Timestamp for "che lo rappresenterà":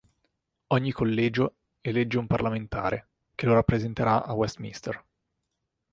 3.35-4.25